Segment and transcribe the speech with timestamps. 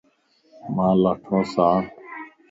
[0.75, 1.79] مان لاڻھونس آڻ